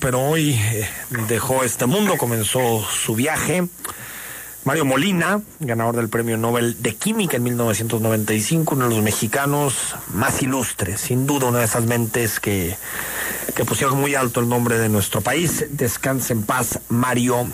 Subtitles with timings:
[0.00, 0.88] pero hoy eh,
[1.28, 3.68] dejó este mundo, comenzó su viaje.
[4.64, 10.42] Mario Molina, ganador del Premio Nobel de Química en 1995, uno de los mexicanos más
[10.42, 12.76] ilustres, sin duda una de esas mentes que,
[13.54, 15.64] que pusieron muy alto el nombre de nuestro país.
[15.70, 17.46] Descanse en paz, Mario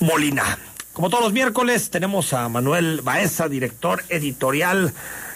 [0.00, 0.58] Molina.
[0.94, 4.94] Como todos los miércoles, tenemos a Manuel Baeza, director editorial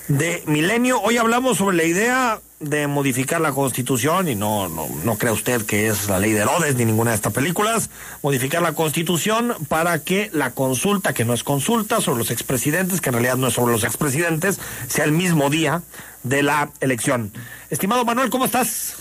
[0.09, 0.98] de Milenio.
[1.03, 5.62] Hoy hablamos sobre la idea de modificar la constitución, y no, no, no crea usted
[5.62, 7.88] que es la ley de Herodes ni ninguna de estas películas,
[8.22, 13.08] modificar la constitución para que la consulta, que no es consulta sobre los expresidentes, que
[13.08, 15.82] en realidad no es sobre los expresidentes, sea el mismo día
[16.22, 17.32] de la elección.
[17.71, 18.94] Estimado Manuel, ¿cómo estás?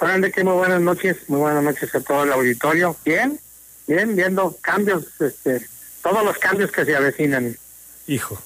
[0.00, 2.96] Hola Enrique, muy buenas noches, muy buenas noches a todo el auditorio.
[3.04, 3.38] Bien,
[3.86, 5.66] bien, viendo cambios, este,
[6.02, 7.56] todos los cambios que se avecinan.
[8.06, 8.38] Hijo.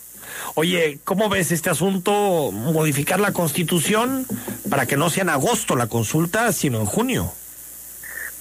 [0.61, 2.51] Oye, ¿cómo ves este asunto?
[2.51, 4.27] Modificar la constitución
[4.69, 7.33] para que no sea en agosto la consulta, sino en junio.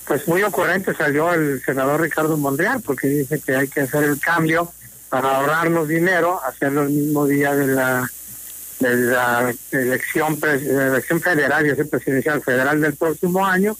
[0.08, 4.19] Pues muy ocurrente salió el senador Ricardo Mondreal, porque dice que hay que hacer el
[4.19, 4.72] cambio
[5.09, 8.11] para ahorrarnos dinero, hacerlo el mismo día de la
[8.80, 13.78] de la elección, de elección federal y presidencial federal del próximo año,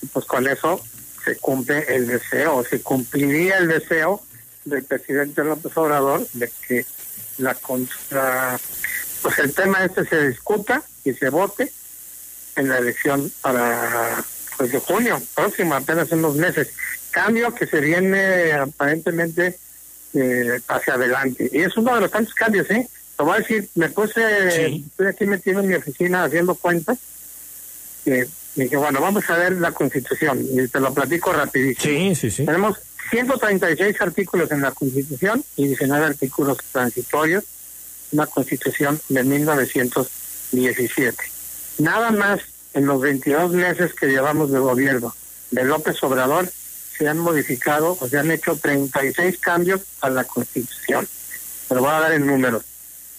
[0.00, 0.80] y pues con eso
[1.24, 4.22] se cumple el deseo, se cumpliría el deseo
[4.64, 6.86] del presidente López Obrador de que
[7.42, 8.58] la, contra,
[9.22, 11.72] pues el tema este se discuta y se vote
[12.56, 14.22] en la elección para
[14.56, 16.70] pues de junio próximo, apenas en unos meses.
[17.10, 19.58] Cambio que se viene aparentemente
[20.14, 21.50] eh, hacia adelante.
[21.52, 22.88] Y es uno de los tantos cambios, ¿eh?
[23.16, 26.98] Te voy a decir, me puse, estoy aquí metido en mi oficina haciendo cuentas.
[28.04, 28.12] y
[28.54, 30.44] dije, bueno, vamos a ver la constitución.
[30.52, 31.94] Y te lo platico rapidísimo.
[31.94, 32.46] Sí, sí, sí.
[32.46, 32.78] Tenemos
[33.12, 37.44] 136 artículos en la Constitución y 19 artículos transitorios,
[38.10, 41.22] una Constitución de 1917.
[41.76, 42.40] Nada más
[42.72, 45.14] en los 22 meses que llevamos de gobierno
[45.50, 46.50] de López Obrador
[46.96, 51.06] se han modificado o se han hecho 36 cambios a la Constitución.
[51.68, 52.64] Pero voy a dar en números.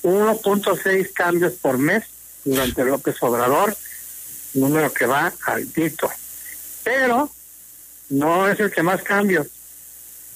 [0.02, 2.04] 1.6 cambios por mes
[2.44, 3.78] durante López Obrador,
[4.56, 6.10] número que va altito.
[6.84, 7.30] Pero
[8.10, 9.50] no es el que más cambios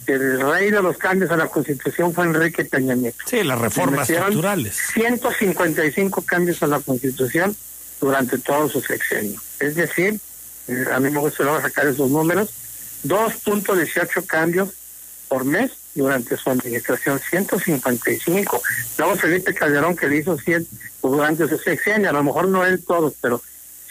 [0.05, 3.23] el rey de los cambios a la Constitución fue Enrique Peña Nieto.
[3.25, 4.77] Sí, las reformas estructurales.
[4.93, 7.55] 155 cambios a la Constitución
[7.99, 9.41] durante todo su sexenio.
[9.59, 10.19] Es decir,
[10.67, 12.49] eh, a mí me gusta sacar esos números,
[13.05, 14.69] 2.18 cambios
[15.27, 18.61] por mes durante su administración, 155.
[18.97, 20.67] Luego Felipe Calderón que le hizo 100
[21.01, 23.41] durante su sexenio, a lo mejor no él todos, pero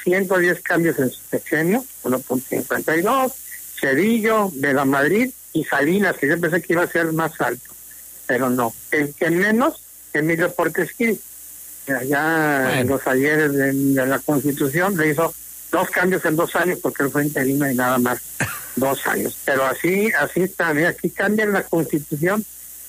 [0.04, 3.32] 110 cambios en su sexenio, 1.52.
[3.78, 7.74] Cedillo, de la Madrid, y Salinas, que yo pensé que iba a ser más alto,
[8.26, 8.74] pero no.
[8.90, 9.80] El que menos,
[10.12, 11.18] Emilio Portes Gil,
[11.88, 13.72] allá en los ayeres de,
[14.06, 15.32] la Constitución, le hizo
[15.72, 18.20] dos cambios en dos años porque él fue interino y nada más
[18.76, 19.34] dos años.
[19.46, 22.44] Pero así, así está, aquí cambian la Constitución,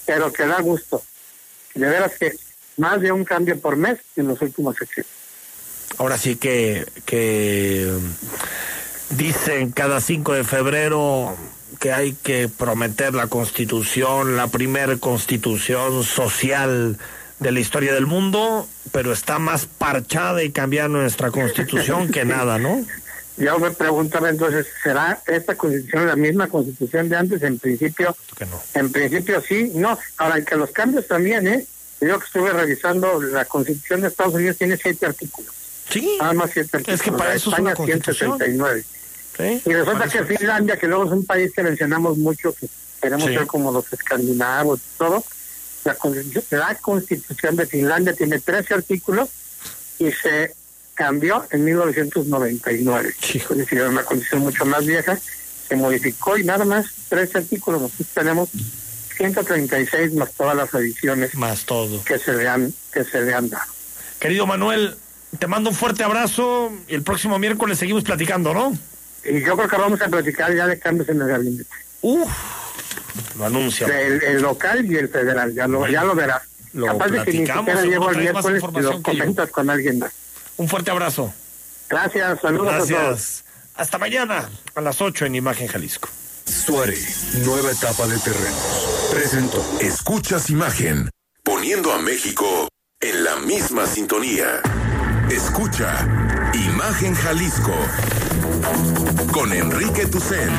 [0.05, 1.01] pero que da gusto.
[1.73, 2.35] De veras que
[2.75, 5.13] más de un cambio por mes en los últimos sexenios.
[5.99, 7.89] Ahora sí que, que
[9.11, 11.37] dicen cada 5 de febrero
[11.79, 16.97] que hay que prometer la constitución, la primera constitución social
[17.39, 22.57] de la historia del mundo, pero está más parchada y cambiar nuestra constitución que nada,
[22.57, 22.83] ¿no?
[23.37, 27.43] Yo me preguntaba entonces, ¿será esta constitución la misma constitución de antes?
[27.43, 28.63] En principio, no.
[28.73, 29.97] en principio sí, no.
[30.17, 31.65] Ahora, que los cambios también, ¿eh?
[32.01, 35.53] Yo que estuve revisando, la constitución de Estados Unidos tiene siete artículos.
[35.89, 36.17] Sí.
[36.19, 36.99] Nada más siete artículos.
[36.99, 38.37] Es que para eso España, es una constitución.
[38.37, 38.85] 169.
[39.39, 42.67] Y resulta que Finlandia, que luego es un país que mencionamos mucho, que
[43.01, 45.23] queremos ser como los escandinavos y todo,
[45.83, 45.97] la,
[46.51, 49.29] la constitución de Finlandia tiene 13 artículos
[49.99, 50.53] y se
[50.93, 53.13] cambió en 1999.
[53.21, 55.17] Es decir, una constitución mucho más vieja,
[55.67, 57.81] se modificó y nada más 13 artículos.
[57.81, 58.49] Nosotros tenemos
[59.15, 63.49] 136 más todas las ediciones más todo que se le han que se le han
[63.49, 63.71] dado.
[64.19, 64.95] Querido Manuel,
[65.39, 68.73] te mando un fuerte abrazo y el próximo miércoles seguimos platicando, ¿no?
[69.25, 71.69] Y yo creo que vamos a platicar ya de cambios en el gabinete.
[72.01, 72.29] Uf,
[73.37, 73.87] lo anuncia.
[73.87, 76.43] El, local y el federal, ya lo, ya lo verás.
[76.73, 80.11] Lo Capaz de que ni siquiera llego el miércoles y lo comentas con alguien más.
[80.57, 81.33] Un fuerte abrazo.
[81.89, 82.99] Gracias, saludos Gracias.
[82.99, 83.43] a todos.
[83.75, 86.09] Hasta mañana a las 8 en Imagen Jalisco.
[86.45, 86.97] Suare,
[87.45, 89.09] nueva etapa de terrenos.
[89.11, 89.63] Presento.
[89.81, 91.09] Escuchas imagen,
[91.43, 92.67] poniendo a México
[92.99, 94.61] en la misma sintonía.
[95.29, 96.07] Escucha
[96.53, 97.75] Imagen Jalisco
[99.37, 100.51] con Enrique Tucent.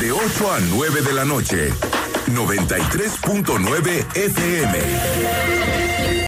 [0.00, 1.72] De 8 a 9 de la noche.
[2.26, 6.16] 93.9 FM.